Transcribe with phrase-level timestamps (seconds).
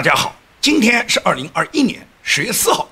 [0.00, 2.88] 大家好，今天是二零二一年十月四号。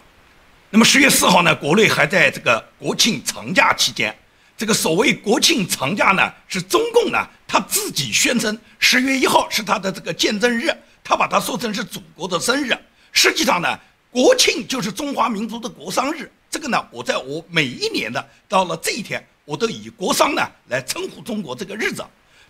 [0.69, 4.15] 那么十月四号呢，国内还在这个国庆长假期间。
[4.59, 10.71] 这个所谓国庆长假呢，是中共呢他自己宣称十月一号是他的这个见证日，
[11.03, 12.77] 他把它说成是祖国的生日。
[13.11, 13.81] 实际上呢，
[14.11, 16.31] 国庆就是中华民族的国殇日。
[16.51, 22.05] 这个呢，我在我每一年的到了这一天，我都以国殇呢来称呼中国这个日子。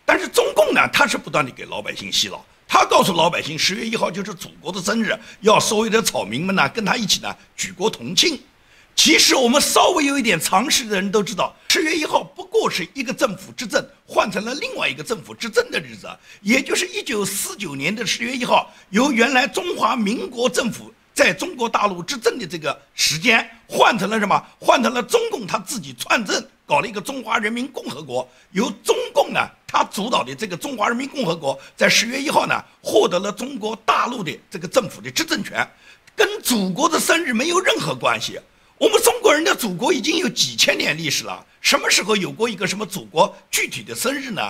[0.04, 2.44] 但是中共呢，他是不断的给老百姓洗脑。
[2.68, 8.38] 他告诉老百姓，十月一号就是祖国的生日，要所有的草民们呢跟他一起呢举国同庆。
[8.94, 16.08] 其实我们稍微有一点常识的人都知道，十月一号不过是一个政府执政换成了另外一个政府执政的日子，
[16.42, 24.44] 也就是一九四九年的十月一号，由原来中华民国政府在中国大陆执政的这个时间换成了什么？
[24.60, 26.44] 换成了中共他自己篡政。
[26.66, 35.68] 搞了一个中华人民共和国，由中共呢，他主导的这个中华人民共和国，在十月一号呢，获得了中国大陆的这个政府的执政权，
[36.16, 38.40] 跟祖国的生日没有任何关系。
[38.78, 44.42] 我们中国人的祖国已经有几千年历史了，什么时候有过一个什么祖国具体的生日呢？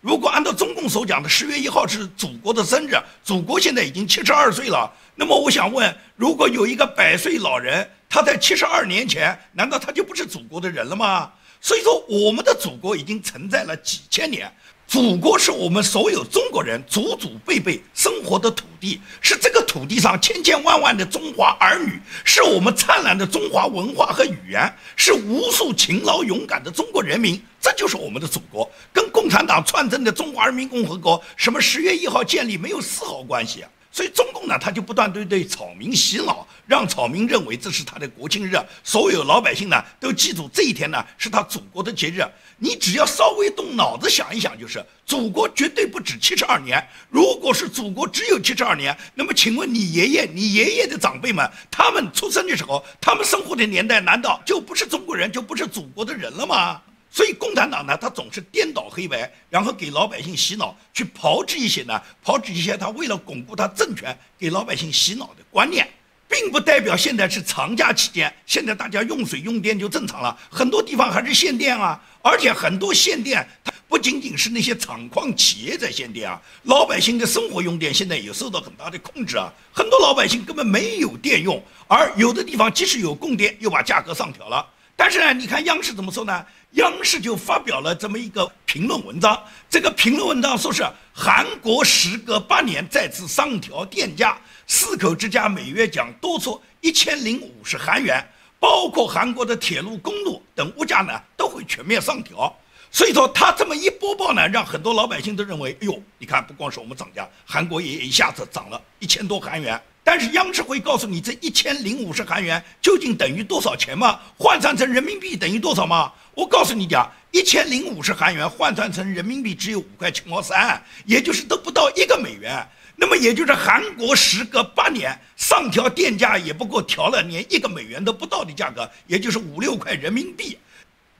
[0.00, 11.32] 如果按照中共所讲的十月一号是祖国的生日，祖国现在已经七十二岁了，那么我想问，如果有一个百岁老人，他在七十二年前，难道他就不是祖国的人了吗？
[11.64, 14.52] 所以说，我们的祖国已经存在了几千年。
[14.86, 27.42] 祖国是我们所有中国人祖祖辈辈生活的土地，是这个土地上千千万万的中华儿女，是我们灿烂的中华文化和语言，是无数勤劳勇敢的中国人民。
[27.62, 33.70] 这就是我们的祖国，跟共产党创建的中华人民共和国什么十月一号建立没有丝毫关系啊！
[33.94, 42.20] 所以中共呢，他就不断对对草民洗脑，让草民认为这是他的国庆日，所有老百姓呢都记住这一天呢是他祖国的节日。
[42.58, 46.84] 你只要稍微动脑子想一想，就是祖国绝对不止七十二年。
[47.08, 56.82] 如果是祖国只有七十二年，那么请问你爷爷、你爷爷的长辈们，他们出生的时候，他们生活的年代，难道就不是中国人，就不是祖国的人了吗？
[57.14, 65.88] 所以共产党呢，他总是颠倒黑白，然后给老百姓洗脑，去炮制一些呢，炮制一些他为了巩固他政权给老百姓洗脑的观念，
[66.28, 84.66] 并不代表现在是长假期间，现在大家用水用电就正常了，很多地方还是限电啊，而且很多限电，它不仅仅是那些厂矿企业在限电啊，老百姓的生活用电现在也受到很大的控制啊，很多老百姓根本没有电用，而有的地方即使有供电，又把价格上调了。
[84.96, 86.44] 但是呢，你看央视怎么说呢？
[86.74, 89.40] 央视就发表了这么一个评论文章。
[89.68, 98.24] 这个评论文章说是韩国时隔八年再次上调电价，四口之家每月将多出一千零五十韩元，
[98.58, 102.52] 包括韩国的铁路、公路等物价呢都会全面上调。
[102.90, 109.80] 所以说他这么一播报呢，让很多老百姓都认为，哎呦，你看不光是我们涨价，韩国也一下子涨了一千多韩元。
[110.06, 114.20] 但是央视会告诉你这一千零五十韩元究竟等于多少钱吗？
[114.36, 116.12] 换算成人民币等于多少吗？
[116.34, 122.64] 我告诉你讲，一千零五十韩元换算成人民币只有五块七毛三，也就是都不到一个美元。
[122.96, 130.58] 那么也就是韩国时隔八年上调电价也不过调了连一个美元都不到的价格，也就是五六块人民币。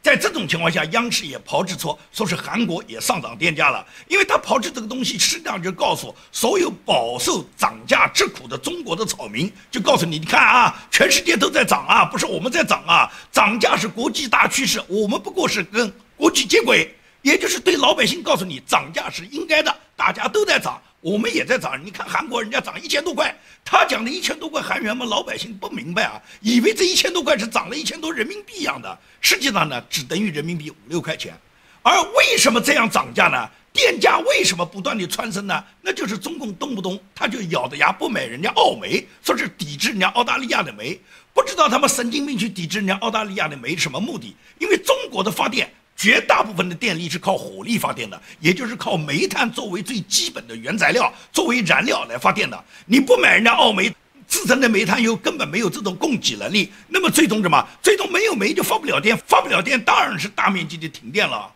[0.05, 20.79] 在这种情况下，央视也炮制出说是韩国也上涨电价了，因为他炮制这个东西，实际上就告诉所有饱受涨价之苦的中国的草民，就告诉你，你看啊，全世界都在涨啊，不是我们在涨啊，涨价是国际大趋势，我们不过是跟国际接轨，也就是对老百姓告诉你，涨价是应该的，大家都在涨。
[21.05, 31.39] 我们也在涨，你看韩国人家涨一千多块，他讲的一千多块韩元嘛，老百姓不明白啊，以为这一千多块是涨了一千多人民币一样的，实际上呢，只等于人民币五六块钱。
[31.83, 33.47] 而为什么这样涨价呢？
[33.71, 35.63] 电价为什么不断的蹿升呢？
[35.83, 40.99] 那就是中共动不动他就咬着牙不买人家澳煤，说是抵制人家澳大利亚的煤，
[41.35, 44.35] 不知道他们神经病去抵制人家澳大利亚的煤什么目的？
[44.59, 45.71] 因为中国的发电。
[45.97, 52.65] 绝大部分的电力是靠火力发电的，也就是靠煤炭作为最基本的原材料，作为燃料来发电的。
[52.87, 53.95] 你不买人家澳煤，
[54.27, 57.67] 自身的煤炭又根本没有这种供给能力，那么最终什么？
[57.83, 61.51] 最终没有煤就发不了电，发不了电当然是大面积的停电了。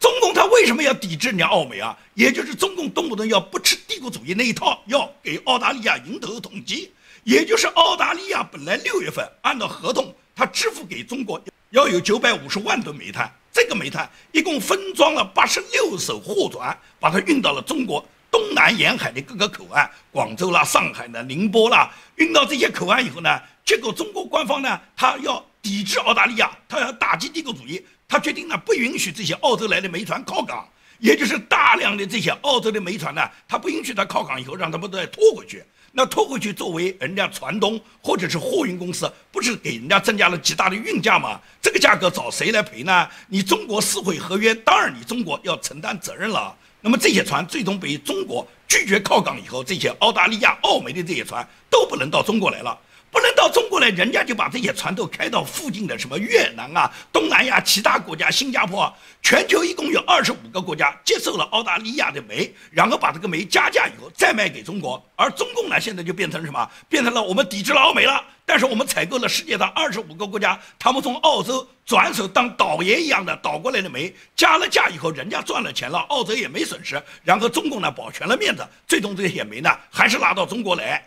[0.00, 1.96] 中共他为什么要抵制人家澳煤啊？
[2.14, 6.92] 也就是中共动不动要不吃帝国主义那一套，要给澳大利亚迎头痛击。
[7.22, 13.32] 也就是澳大利亚本来六月份按照合同，他支付给中国要有九百五十万吨煤炭。
[13.54, 30.68] 这个煤炭一共分装了八十六艘货船，把它运到了中国东南沿海的各个口岸，广州啦、上海呢、宁波啦，运到这些口岸以后呢，结果中国官方呢，他要抵制澳大利亚，他要打击帝国主义，他决定呢不允许这些澳洲来的煤船靠港，
[30.98, 35.62] 也就是大量的这些澳洲的煤船呢，他不允许他靠港以后，让他们再拖回去。
[35.96, 41.40] 那拖回去作为人家船东或者是货运公司，不是给人家增加了极大的运价吗？
[41.62, 43.08] 这个价格找谁来赔呢？
[43.28, 46.52] 你中国撕毁合约，当然你中国要承担责任了。
[46.80, 52.76] 那么这些船最终被中国拒绝靠港以后，这些澳大利亚、澳美的这些船都不能到中国来了。
[53.14, 58.92] 不能到中国来，人家就把这些船都开到附近的什么越南啊、东南亚其他国家、新加坡。
[59.22, 65.00] 全球一共有二十五个国家接受了澳大利亚的煤，然后把这个煤加价以后再卖给中国。
[65.14, 66.68] 而中共呢，现在就变成什么？
[66.88, 81.00] 变成了我们抵制了澳美了，但是我们采购了世界上二十五个国家，他们从澳洲转手当倒爷一样的倒过来的煤，加了价以后，人家赚了钱了，澳洲也没损失，然后中共呢保全了面子，最终这些煤呢还是拉到中国来。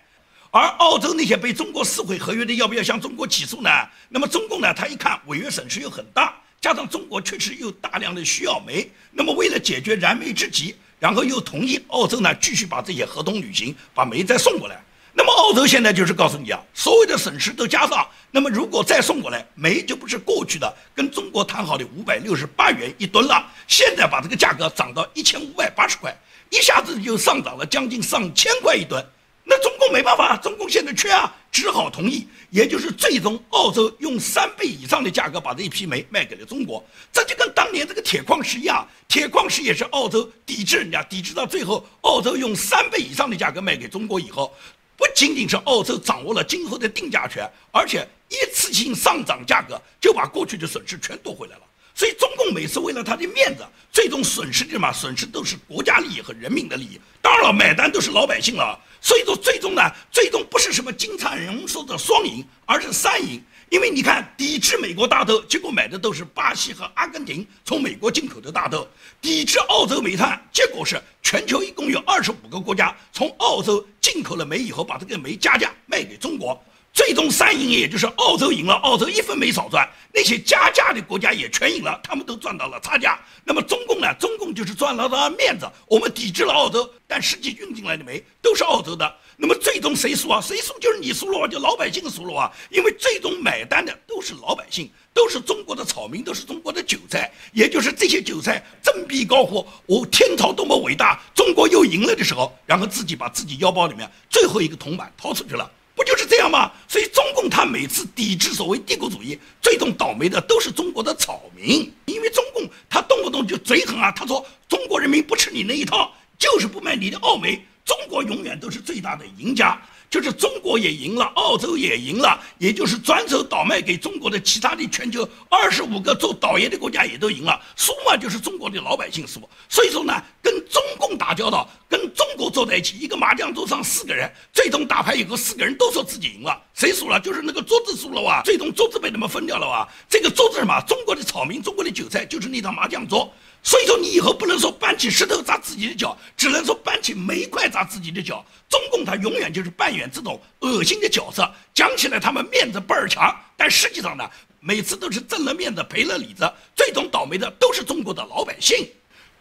[0.49, 3.69] 而澳洲那些被中国撕毁合约的，要不要向中国起诉呢？
[4.09, 4.73] 那么中共呢？
[4.73, 14.81] 他一看违约损失又很大，加上中国确实有大量的需要煤，那么为了解决燃眉之急，然后又同意澳洲呢继续把这些合同履行，把煤再送过来。
[15.13, 26.15] 那么澳洲现在就是告诉你啊，所有的损失都加上，那么如果再送过来，煤就不是过去的跟中国谈好的五百六十八元一吨了，现在把这个价格涨到一千五百八十块，
[26.49, 29.05] 一下子就上涨了将近上千块一吨。
[29.49, 44.53] 那中共没办法，中共现在缺啊，只好同意，也就是最终澳洲用三倍以上的价格把这一批煤卖给了中国，这就跟当年这个铁矿石一样，铁矿石也是澳洲抵制人家，抵制到最后，澳洲用三倍以上的价格卖给中国以后，
[44.97, 51.61] 不仅仅是澳洲掌握了今后的定价权，而且一次性上涨价格就把过去的损失全夺回来了。
[51.97, 57.01] 所以中共每次为了他的面子，最终损失的嘛，损失都是国家利益和人民的利益。
[57.23, 58.79] 当然了，买单都是老百姓了。
[59.01, 63.43] 所以说，最终呢，最终不是什么金灿荣说的双赢，而是三赢。
[63.69, 68.87] 因为你看，抵制美国大豆，结果买的都是巴西和阿根廷从美国进口的大豆；
[69.19, 76.63] 抵制澳洲煤炭，结果是全球一共有二十五个国家从澳洲进口了煤以后，把这个煤加价卖给中国。
[76.97, 83.19] 最终三赢，也就是澳洲赢了，澳洲一分没少赚；那些加价的国家也全赢了，他们都赚到了差价。
[83.43, 84.11] 那么中共呢？
[84.19, 89.15] 中共就是赚了他面子，我们抵制了澳洲，但实际运进来的煤都是澳洲的。
[89.37, 90.41] 那么最终谁输啊？
[90.41, 92.51] 谁输就是你输了，就老百姓输了啊！
[92.71, 97.31] 因为最终买单的都是老百姓，都是中国的草民，都是中国的韭菜。
[97.53, 105.71] 也就是这些韭菜振臂高呼：“我天朝多么伟大，中国又赢了”的时候，然后自己把自己腰包里面最后一个铜板掏出去了。
[105.97, 106.71] 不就是这样吗？
[106.87, 119.81] 所以中共他每次抵制所谓帝国主义，最终倒霉的都是中国的草民，因为中共他动不动就嘴狠啊，他说中国人民不吃你那一套，就是不卖你的澳煤，中国永远都是最大的赢家。
[120.09, 129.41] 就是中国也赢了，澳洲也赢了，也就是转手倒卖给中国的其他的全球二十五个做倒爷的国家也都赢了，输嘛就是中国的老百姓输。
[129.67, 137.19] 所以说呢，跟中共打交道，跟中国坐在一起，一个麻将桌上四个人，最终打牌以后四个人都说自己赢了，谁输了？
[137.19, 139.87] 就是那个桌子输了哇，最终桌子被他们分掉了哇。
[140.09, 140.81] 这个桌子什么？
[140.81, 143.31] 中国的草民，中国的韭菜，就是那张麻将桌。
[143.63, 148.45] 所以说，你以后不能说搬起石头砸自己的脚，只能说搬起煤块砸自己的脚。
[148.69, 154.29] 中共他永远就是扮演这种恶心的角色，讲起来他们面子倍儿强，但实际上呢，
[154.61, 158.87] 每次都是挣了面子赔了里子，最终倒霉的都是中国的老百姓。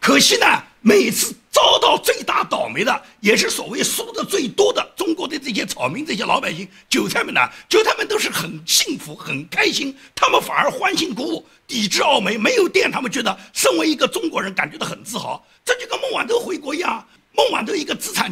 [0.07, 0.45] 可惜呢，
[0.79, 17.05] 每次遭到最大倒霉的，也是所谓输的最多的中国的这些草民、这些老百姓、韭菜们呢，韭菜们都是很幸福、很开心，他们反而欢欣鼓舞，抵制澳煤没有电，他们觉得身为一个中国人，感觉到很自豪，这就跟孟晚舟回国一样。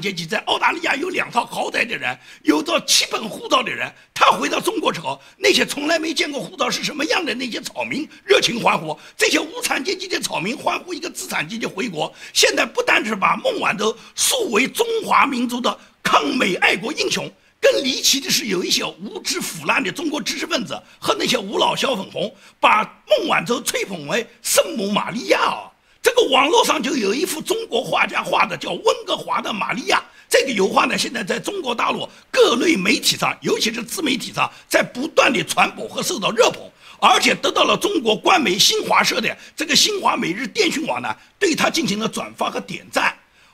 [0.02, 12.14] 阶级，在澳大利亚有两套豪宅的人，有着七本护照的人，他回到中国之后，那些从来没见过护照是什么样的那些草民热情欢呼，这些无产阶级的草民欢呼一个资产阶级回国。
[12.34, 25.72] 现在不单是把孟晚舟树为中华民族的抗美爱国英雄，更离奇的是，有一些无知腐烂的中国知识分子和那些无脑小粉红，把孟晚舟吹捧为圣母玛利亚。
[26.06, 30.00] 这个网络上就有一幅中国画家画的，叫温哥华的玛利亚。
[30.30, 36.62] 这个油画呢，现在在中国大陆各类媒体上，尤其是自媒体上，在不断的传播和受到热捧，
[37.00, 43.12] 而且得到了中国官媒新华社的这个新华每日电讯网呢，对它进行了转发和点赞。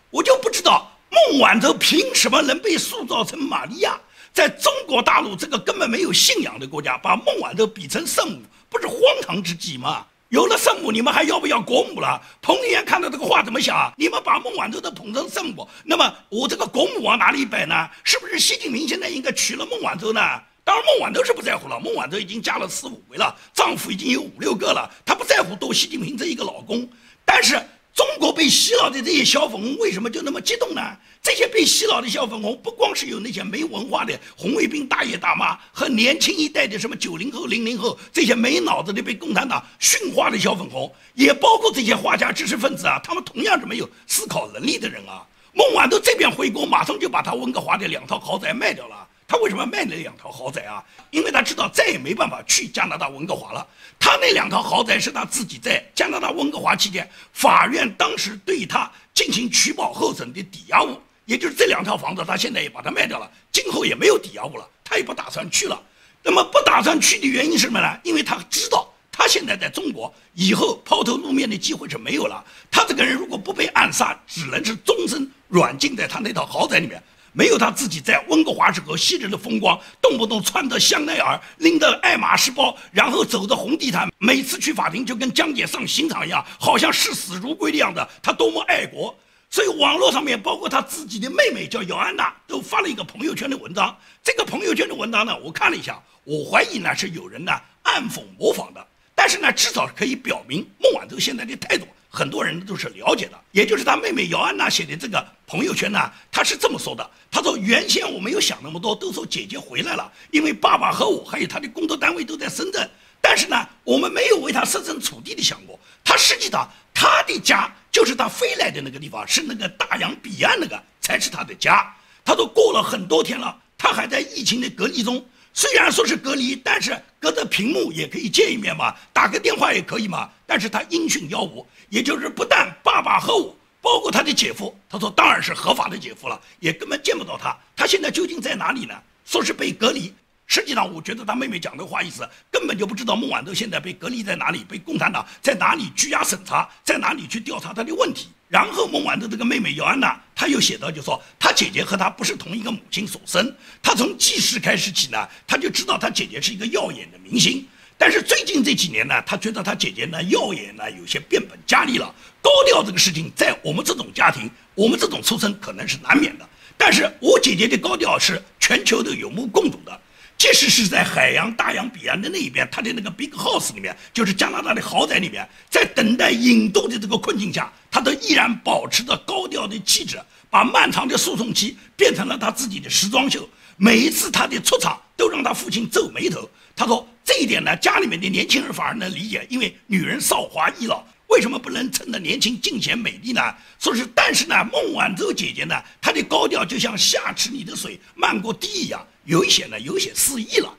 [0.10, 3.98] 我就不知道孟晚舟凭什么能被塑造成玛利亚？
[4.34, 10.06] 在中国大陆这个根本没有信仰的国家，把孟晚舟比成圣母，不是荒唐之极吗？
[10.32, 12.22] 有了圣母，你们还要不要国母了？
[12.42, 13.94] 彭丽媛看到这个话怎么想？
[13.98, 17.76] 你们把孟晚舟都捧成圣母，那么我这个国母往哪里摆呢？
[18.06, 20.22] 是不是习近平现在应该娶了孟晚舟呢？
[20.64, 21.78] 当然，孟晚舟是不在乎了。
[21.82, 26.88] 孟晚舟已经嫁了四五回了，丈夫已经有五六个了，她不在乎多习近平这一个老公。
[27.26, 27.62] 但是
[27.94, 30.82] 中国被洗脑的这些小粉红为什么就那么激动呢？
[31.22, 45.24] 这些被洗脑的小粉红，不光是有那些没文化的红卫兵大爷大妈和年轻一代的什么九零后、零零后这些没脑子的被共产党驯化的小粉红，也包括这些画家、知识分子啊，他们同样是没有思考能力的人啊。
[45.54, 49.08] 孟晚舟这边回国，马上就把他温哥华的两套豪宅卖掉了。
[49.32, 50.84] 他为什么卖那两套豪宅啊？
[51.10, 53.66] 因为他知道再也没办法去加拿大温哥华了。
[53.98, 61.00] 他那两套豪宅是他自己在加拿大温哥华期间，法院当时对他进行取保候审的抵押物。
[61.24, 65.82] 也就是这两套房子，他现在也把它卖掉了，今后也没有抵押物了，他也不打算去了。
[66.22, 67.98] 那么不打算去的原因是什么呢？
[68.04, 72.44] 因为他知道他现在在中国以后抛头露面的机会是没有了。
[72.70, 77.02] 他这个人如果不被暗杀，只能是终身软禁在他那套豪宅里面，
[77.34, 88.06] 没有他自己在温哥华时候昔日的风光，动不动穿着香奈儿，拎着爱马仕包，然后走着红地毯，每次去法庭就跟江姐上刑场一样，好像视死如归的样子。
[88.22, 89.18] 他多么爱国！
[89.50, 93.96] 所以网络上面，包括他自己的妹妹叫姚安娜，都发了一个朋友圈的文章。
[94.24, 97.52] 这个朋友圈的文章呢，我看了一下，我怀疑呢是有人呢
[97.84, 98.86] 暗讽模仿的。
[99.14, 103.40] 但是呢，至少可以表明孟晚舟现在的态度，很多人都是了解的。
[103.52, 112.88] 也就是他妹妹姚安娜写的这个朋友圈呢，他是这么说的：他说原先我没有想那么多，都说姐姐回来了，因为爸爸和我还有他的工作单位都在深圳。
[113.20, 117.74] 但是呢，我们没有为他设身处地的想过，他实际上他的家。
[117.92, 121.94] 就是他飞来的那个地方，是那个大洋彼岸那个才是他的家。
[122.24, 125.22] 他都过了很多天了，他还在疫情的隔离中。
[125.54, 130.30] 虽然说是隔离，但是隔着屏幕也可以见一面嘛，打个电话也可以嘛。
[130.52, 137.58] 但是他音讯杳无，也就是不但爸爸和我，包括他的姐夫，他说当然是合法的姐夫了，也根本见不到他。
[137.74, 138.94] 他现在究竟在哪里呢？
[139.24, 140.14] 说是被隔离。
[140.48, 148.28] 实际上，我觉得他妹妹讲的话意思根本就不知道孟晚舟现在被隔离在哪里，被共产党在哪里拘押审查，在哪里去调查他的问题。
[148.50, 153.56] 然后孟晚舟这个妹妹姚安娜，她又写到，就说她姐姐和她不是同一个母亲所生。
[153.82, 157.66] 她从记事开始起呢，她就知道她姐姐是一个耀眼的明星。
[158.02, 162.12] 但是最近这几年呢，他觉得他姐姐呢耀眼呢有些变本加厉了。
[162.42, 166.50] 高调这个事情，在我们这种家庭，我们这种出身可能是难免的。
[166.76, 170.02] 但是我姐姐的高调是全球都有目共睹的。
[170.36, 183.48] 即使是在海洋大洋彼岸的那一边，他的那个 big house 里面，就是加拿大的豪宅里面，在等待引渡的这个困境下，他都依然保持着高调的气质，把漫长的诉讼期变成了他自己的时装秀。
[183.78, 186.50] 每一次他的出场，都让他父亲皱眉头。
[186.82, 193.54] 他说这一点呢，家里面的年轻人反而能理解，因为女人少华易老，为什么不能趁着年轻尽显美丽呢？
[193.78, 199.06] 说是，但是呢，孟晚舟姐姐呢，她的高调就像下池里的水漫过地一样。
[199.26, 200.74] 有一些呢，有些失意了。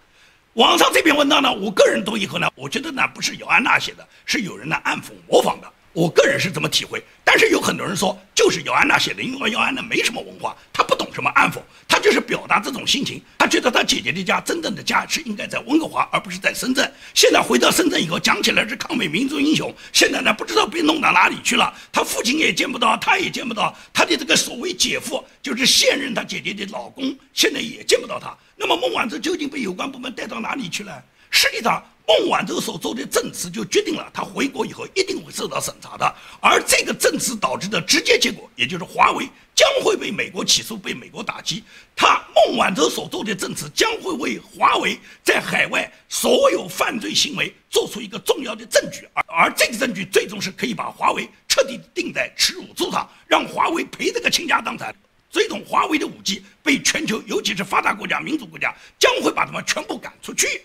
[0.54, 5.72] 网上这篇文章呢，我个人读以后呢，我觉得呢，不是姚安娜写的，是有人呢暗讽模仿的。
[5.92, 11.60] 我个人是这么体会，但是有很多人说就是姚安娜写的，因为姚安娜没什么文化，她不懂什么安抚？
[11.86, 13.20] 他就是表达这种心情。
[13.38, 16.90] 他觉得他姐姐的家真正的家是应该在温哥华，而不是在深圳。
[17.14, 21.72] 现在回到深圳以后，讲起来是抗美民族英雄，现在呢不知道被弄到哪里去了。
[21.92, 28.36] 他父亲也见不到，他也见不到，他的这个所谓姐夫，就是现任他姐姐的老公，现在也见不到他。
[28.56, 31.02] 那么孟晚舟究竟被有关部门带到哪里去了？
[31.30, 31.82] 实际上。
[32.06, 41.62] 孟晚舟所做的证词就决定了他回国以后一定会受到审查的，而这个证词导致的直接结果，也就是华为将会被美国起诉，被美国打击。
[41.94, 54.94] 他孟晚舟所做的证词将会为华为在海外所有犯罪行为做出一个重要的证据，而而这个证据最终是可以把华为彻底定在耻辱柱上，让华为赔这个倾家荡产。
[55.30, 60.60] 最终，华为的五 G 被全球，尤其是发达国家、民主国家将会把他们全部赶出去。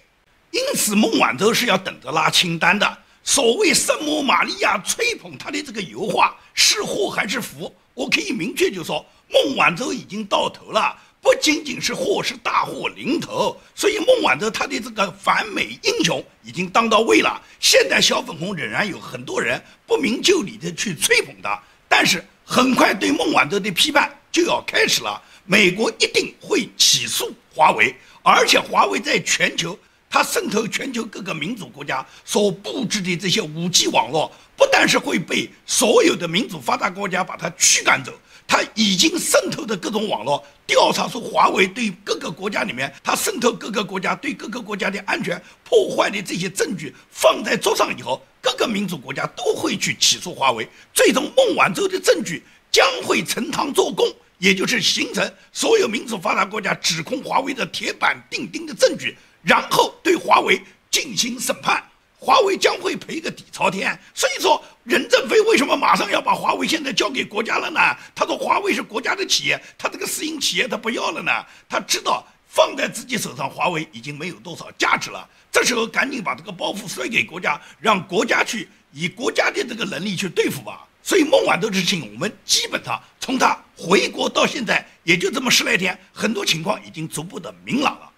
[0.52, 2.98] 因此，孟晚舟是要等着拉清单的。
[3.24, 7.76] 所谓圣母玛利亚吹捧他的这个油画是祸还是福？
[7.94, 13.60] 我可以明确就说，孟晚舟已经到头了，不仅仅是祸，是大祸临头。
[13.76, 17.42] 所以，孟晚舟他的这个反美英雄已经当到位了。
[17.60, 25.22] 现在，小粉红仍然有很多人不明就里的去吹捧他，但是很快对孟晚舟的批判就要开始了。
[25.44, 29.78] 美国一定会起诉华为，而且华为在全球。
[30.10, 38.14] 它渗透全球各个民主国家所布置的这些五 G 网络，不但是会被所有的民主发达国家把它驱赶走，
[38.48, 54.08] 它已经渗透的各种网络，调查出华为对各个国家里面，它渗透各个国家对各个国家的安全破坏的这些证据放在桌上以后，各个民主国家都会去起诉华为，最终孟晚舟的证据将会呈堂作供，
[54.40, 59.18] 也就是形成所有民主发达国家指控华为的铁板钉钉的证据。
[59.44, 61.84] 然后对华为进行审判，
[62.20, 63.98] 华为将会赔个底朝天。
[64.14, 67.80] 所以说，任正非为什么马上要把华为现在交给国家了呢？
[68.16, 71.32] 他说华为是国家的企业，他这个私营企业他不要了呢？
[71.70, 75.28] 他知道放在自己手上，华为已经没有多少价值了。
[75.52, 80.86] 这时候赶紧把这个包袱甩给国家，让国家去以国家的这个能力去对付吧。
[81.04, 88.12] 所以孟晚舟的事情，我们基本上从他回国到现在也就这么十来天，很多情况已经逐步的明朗了。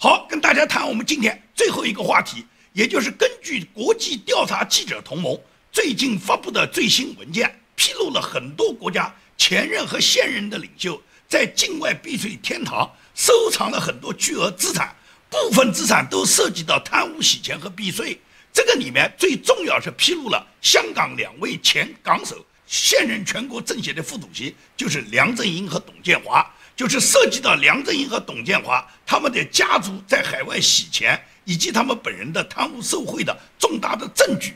[0.00, 5.36] 好，跟大家谈我们今天最后一个话题，也就是根据国际调查记者同盟
[5.72, 14.94] 最近发布的最新文件，披露了很多国家前任和现任的领袖在境外避税天堂收藏了很多巨额资产，
[15.28, 18.16] 部分资产都涉及到贪污洗钱和避税。
[18.52, 26.48] 这个里面最重要是披露了香港两位前港首、现任全国政协的副主席，就是梁振英和董建华，
[26.78, 34.54] 就是涉及到梁振英和董建华他们的家族在海外洗钱以及他们本人的贪污受贿的重大的证据。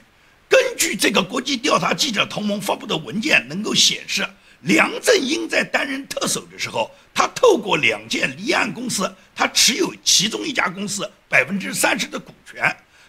[0.48, 4.24] 根据这个国际调查记者同盟发布的文件，能够显示，
[4.60, 12.64] 梁振英在担任特首的时候，他透过两件离岸公司，他持有其中一家公司百分之三十的股权。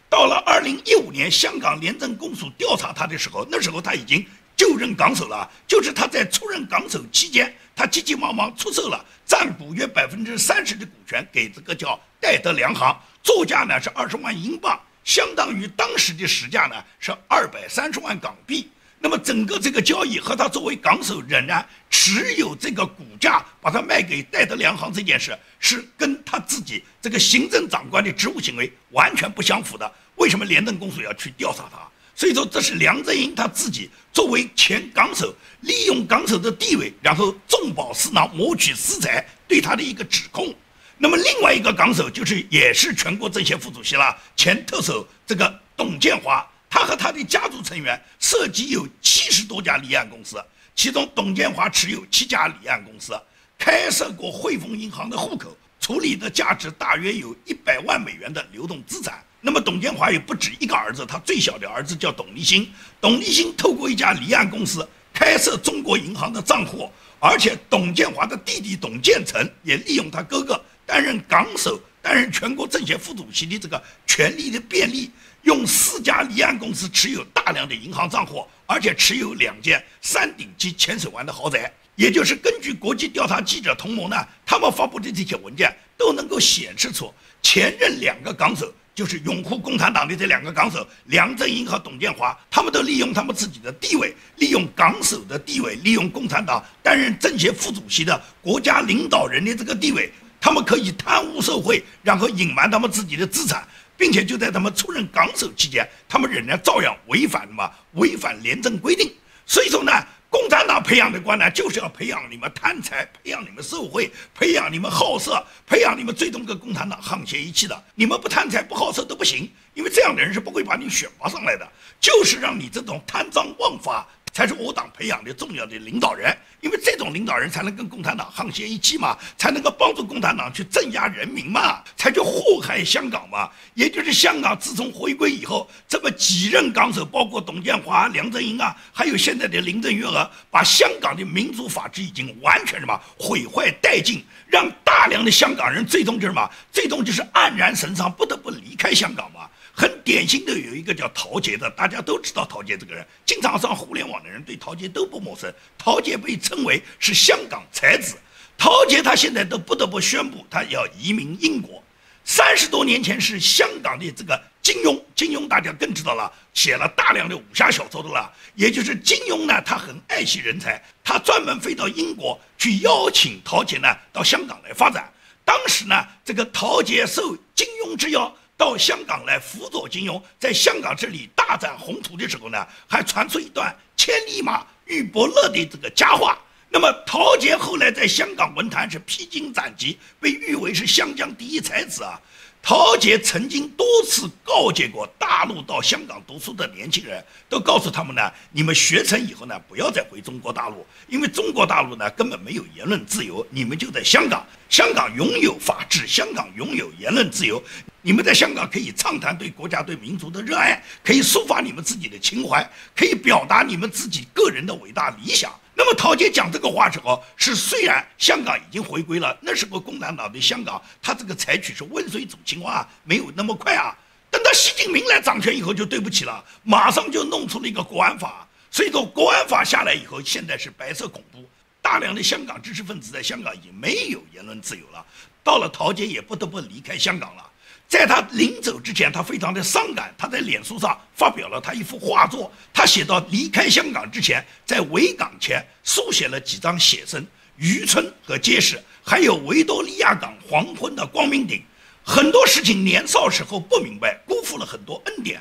[0.10, 5.50] 到了二零一五年，香港廉政公署调查他的时候，那时候他已经就任港首了。
[5.68, 18.70] 就是他在出任港首期间，他急急忙忙出售了占股约百分之三十的股权给这个叫戴德梁行，作价呢是二十万英镑，相当于当时的实价呢是二百三十万港币。
[19.06, 29.92] 那么整个这个交易和他作为港首仍然持有这个股价，把它卖给戴德梁行这件事，是跟他自己这个行政长官的职务行为完全不相符的。
[30.16, 31.80] 为什么廉政公署要去调查他？
[32.16, 40.54] 所以说，这是梁振英他自己作为前港首，利用港首的地位，然后重宝私囊、谋取私财，对他的一个指控。
[40.98, 50.42] 那么另外一个港首就是也是全国政协副主席了，前特首这个董建华，他和他的家族成员涉及有七十多家离岸公司，
[50.76, 53.20] 其中董建华持有七家离岸公司，
[53.58, 59.22] 开设过汇丰银行的户口，处理的价值大约有一百万美元的流动资产。
[59.46, 62.72] 那么董建华也不止一个儿子，他最小的儿子叫董立新。
[63.02, 81.70] 董立新透过一家离岸公司开设中国银行的账户，而且董建华的弟弟董建成也利用他哥哥担任港首、担任全国政协副主席的这个权力的便利，用四家离岸公司持有大量的银行账户，而且持有两间山顶级浅水湾的豪宅。
[81.98, 88.74] 也就是根据国际调查记者同盟呢，他们发布的这些文件都能够显示出前任两个港首。
[88.96, 107.70] 就是拥护共产党的这两个港首梁振英和董建华，他们都利用他们自己的地位，利用港首的地位，利用共产党担任政协副主席的国家领导人的这个地位，他们可以贪污受贿，然后隐瞒他们自己的资产，并且就在他们出任港首期间，他们仍然照样违反什么？
[107.94, 109.12] 违反廉政规定。
[109.46, 109.92] 所以说呢。
[110.34, 117.84] 共产党培养的官呢，就是要培养你们贪财，培养你们受贿，培养你们好色，培养你们最终跟共产党沆瀣一气的。
[117.94, 124.08] 你们不贪财不好色都不行，因为这样的人是不会把你选拔上来的，就是让你这种贪赃枉法。
[124.34, 133.48] 才是我党培养的重要的领导人，因为这种领导人才能跟共产党沆瀣一气嘛，才能够帮助共产党去镇压人民嘛，才去祸害香港嘛。
[133.76, 149.48] 也就是香港自从回归以后，这么几任港首，包括董建华、梁振英啊，还有现在的林郑月娥，把香港的民主法治已经完全什么毁坏殆尽，让大量的香港人最终就是什么，最终就是黯然神伤，不得不离开香港嘛。
[149.76, 155.52] 很典型的有一个叫陶杰的，大家都知道陶杰这个人，经常上互联网的人对陶杰都不陌生。
[155.78, 158.16] 陶杰被称为是香港才子，
[158.56, 161.82] 陶杰他现在都不得不宣布他要移民英国。
[162.24, 168.32] 三十多年前是香港的这个金庸，金庸大家更知道了，写了大量的武侠小说的了。
[168.56, 175.12] 也就是金庸呢，他很爱惜人才，他专门飞到英国去邀请陶杰呢到香港来发展。
[175.44, 178.34] 当时呢，这个陶杰受金庸之邀。
[178.64, 186.40] 到香港来辅佐金庸，在香港这里大展宏图的时候呢，还传出一段千里马遇伯乐的这个佳话。
[186.70, 192.18] 那么陶杰后来在香港文坛是披荆斩棘，被誉为是湘江第一才子啊。
[192.66, 198.22] 陶杰曾经多次告诫过大陆到香港读书的年轻人，都告诉他们呢：
[198.54, 203.46] 你们学成以后呢，不要再回中国大陆，因为中国大陆呢根本没有言论自由。
[203.50, 207.62] 你们就在香港，香港拥有法治，香港拥有言论自由。
[208.02, 215.54] 你们在香港可以畅谈对国家、对民族的热爱，可以抒发你们自己的情怀，可以表达你们自己个人的伟大理想。
[215.76, 223.96] 那么陶杰讲这个话时候，是虽然香港已经回归了，那时候共产党对香港，他这个采取是温水煮青蛙，没有那么快啊。
[224.30, 228.48] 等到习近平来掌权以后，就对不起了，马上就弄出了一个国安法。
[228.72, 231.48] 所以说，国安法下来以后，现在是白色恐怖，
[231.82, 235.06] 大量的香港知识分子在香港已经没有言论自由了。
[235.44, 237.50] 到了陶杰也不得不离开香港了。
[237.94, 247.24] 在他临走之前，他非常的伤感，他在脸书上发表了他一幅画作，他写到离开香港之前，在维港前书写了几张写生：
[247.56, 251.62] 渔村和街市，还有维多利亚港黄昏的光明顶。
[252.04, 255.40] 很多事情年少时候不明白，辜负了很多恩典，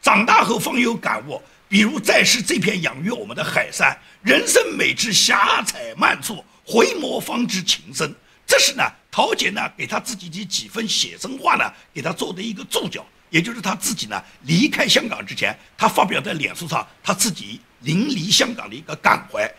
[0.00, 1.38] 长大后方有感悟。
[1.68, 8.14] 比如在世这片养育我们的海山，人生美之霞彩漫处，回眸方知情深。
[8.46, 19.50] 这是呢，陶杰呢给他自己的几份写生画呢，给他做的一个注脚，也就是他自己呢离开香港之前，他发表在脸书上他自己临离香港的一个感怀。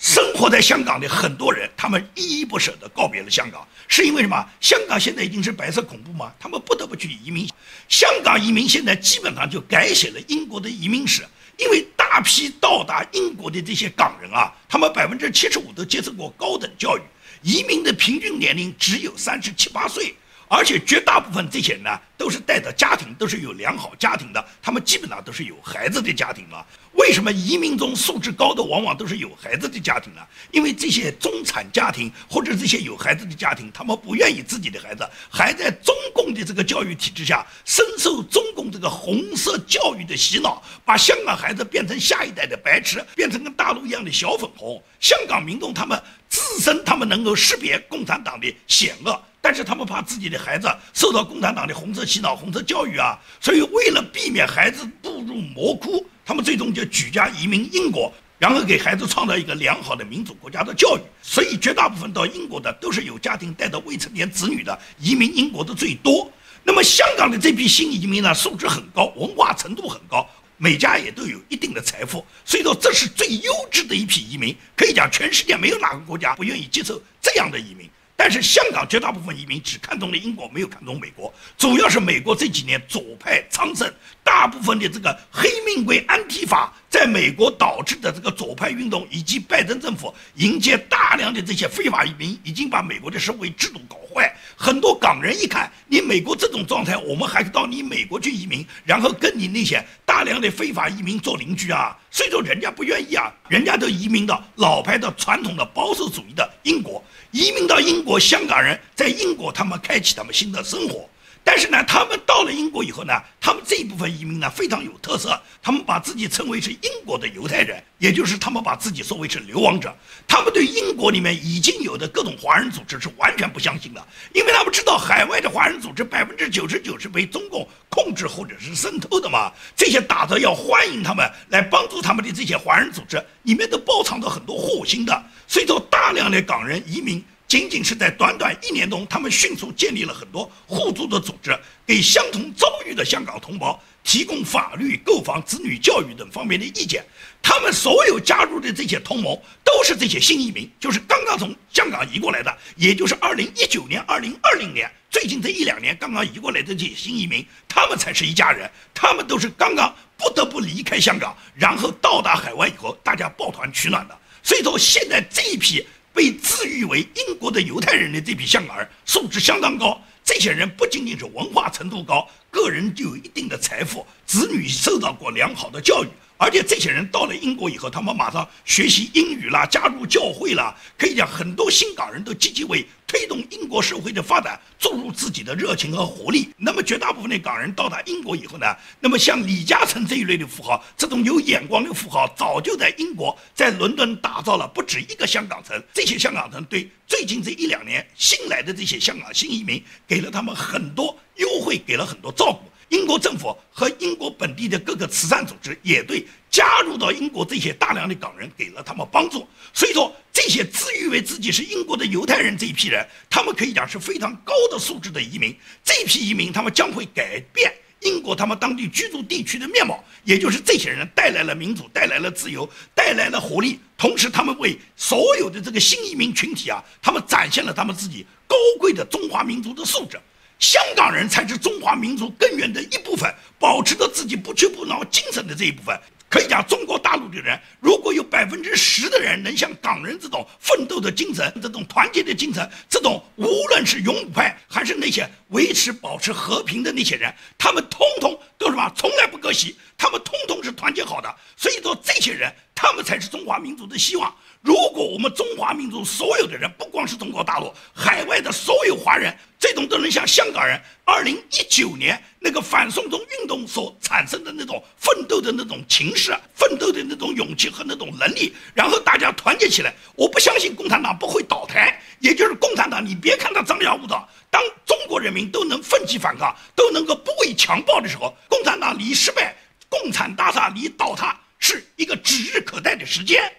[0.00, 4.48] 生活在香港的很多人，他们依依不舍地告别了香港，是因为什么？
[4.60, 6.32] 香港现在已经是白色恐怖吗？
[6.38, 7.48] 他们不得不去移民。
[7.88, 17.00] 香港移民现在基本上就改写了英国的移民史，因为大批到达英国的这些港人啊，他们百分之七十五都接受过高等教育，
[17.42, 20.14] 移民的平均年龄只有三十七八岁。
[20.48, 26.66] 而且绝大部分这些人呢，都是带着家庭，都是有良好家庭的，他们基本上都是有孩子的家庭了。
[26.94, 30.22] 为什么移民中素质高的往往都是有孩子的家庭呢？
[30.50, 44.82] 因为这些中产家庭或者这些有孩子的家庭，他们不愿意自己的孩子还在中共的这个教育体制下，深受中共这个红色教育的洗脑，把香港孩子变成下一代的白痴，变成跟大陆一样的小粉红。
[44.98, 49.22] 香港民众他们自身他们能够识别共产党的险恶。
[49.40, 61.00] 但是他们怕自己的孩子受到共产党的红色洗脑、红色教育啊，所以为了避免孩子步入魔窟，他们最终就举家移民英国，然后给孩子创造一个良好的民主国家的教育。
[61.22, 66.30] 所以绝大部分到英国的都是有家庭带着未成年子女的，移民英国的最多。
[66.64, 74.54] 那么香港的这批新移民呢，素质很高，文化程度很高，每家也都有一定的财富，所以说这是最优质的一批移民。
[74.76, 77.88] 可以讲，全世界没有哪个国家不愿意接受这样的移民。
[78.20, 81.32] 但是香港绝大部分移民只看中了英国，没有看中美国。
[81.56, 83.88] 主要是美国这几年左派昌盛，
[84.24, 94.34] 大部分的这个黑命贵安提法在美国导致的这个左派运动，以及拜登政府迎接大量的这些非法移民，已经把美国的社会制度搞坏。
[94.56, 107.04] 很多港人一看你美国这种状态，我们还是到你美国去移民，然后跟你那些大量的非法移民做邻居啊，所以说人家不愿意啊，人家都移民到老牌的传统的保守主义的英国。
[107.30, 111.06] 移民到英国，香港人在英国，他们开启他们新的生活。
[111.50, 119.90] 但是呢，他们到了英国以后呢，他们这一部分移民呢非常有特色，他们把自己称为是英国的犹太人，也就是他们把自己说为是流亡者。
[120.26, 129.50] 他们对英国里面已经有的各种华人组织是完全不相信的，因为他们知道海外的华人组织百分之九十九是被中共控制或者是渗透的嘛。
[129.74, 135.24] 这些打着要欢迎他们来帮助他们的这些华人组织，里面都包藏着很多祸心的。
[135.46, 137.24] 所以说，大量的港人移民。
[137.48, 147.02] 仅仅是在短短一年中，他们迅速建立了很多互助的组织，给相同遭遇的香港同胞提供法律、购房、子女教育等方面的意见。
[147.40, 149.34] 他们所有加入的这些同盟，
[149.64, 158.70] 都是这些新移民，就是刚刚从香港移过来的，也就是二零一九年、二零二零年最近这一两年刚刚移过来的这些新移民，他们才是一家人。
[158.92, 164.14] 他们都是刚刚不得不离开香港，然后到达海外以后，大家抱团取暖的。
[164.42, 165.82] 所以说，现在这一批。
[166.18, 176.08] 被自誉为英国的犹太人的这批香港人素质相当高，这些人不仅仅是文化程度高，个人就有一定的财富，子女受到过良好的教育。
[176.40, 180.72] 而且这些人到了英国以后，他们马上学习英语啦，加入教会啦。
[180.96, 186.48] 可以讲，很多新港人都积极为推动英国社会的发展注入自己的热情和活力。
[186.56, 188.66] 那么，绝大部分的港人到达英国以后呢，
[189.00, 195.82] 那么像李嘉诚这一类的富豪，这种有眼光的富豪，早就在英国、在伦敦打造了不止一个香港城。
[195.92, 202.70] 这些香港城对最近这一两年新来的这些香港新移民，给了他们很多优惠，给了很多照顾。
[202.88, 209.46] 英国政府和英国本地的各个慈善组织也对加入到英国这些大量的港人给了他们帮助。
[209.74, 215.54] 所以说，这些自誉为自己是英国的犹太人这一批人，他们可以讲是非常高的素质的移民。
[215.84, 217.70] 这批移民，他们将会改变
[218.00, 220.02] 英国他们当地居住地区的面貌。
[220.24, 223.78] 也就是这些人带来了民主，带来了自由，带来了活力。
[223.96, 230.18] 同时，他们为所有的这个新移民群体啊，他们展现了他们自己高贵的中华民族的素质。
[230.58, 235.98] 香港人才是中华民族根源的一部分，保持着自己不屈不挠精神的这一部分。
[236.30, 248.92] 可以讲，中国大陆的人如果有百分之十的人能像港人这种奋斗的精神、这种团结的精神，这种无论是勇武派还是那些维持保持和平的那些人，他们通通都什么？
[248.94, 251.34] 从来不割席，他们通通是团结好的。
[251.56, 254.32] 所以说，这些人他们才是中华民族的希望。
[254.60, 272.00] 如果我们中华民族所有的人，不光是中国大陆，海外的所有华人，这种都能像香港人二零一九年那个反送中运动所产生的那种奋斗的那种情势、奋斗的那种勇气和那种能力，然后大家团结起来，我不相信共产党不会倒台。
[272.20, 279.56] 也就是共产党，你别看他张牙舞爪，当中国人民都能奋起反抗，都能够不畏强暴的时候，共产党离失败，
[279.88, 283.52] 共产大厦离倒塌是一个指日可待的时间。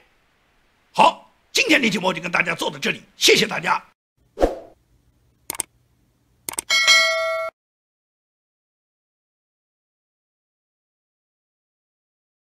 [0.92, 3.84] 好，今天的节目就跟大家做到这里，谢谢大家。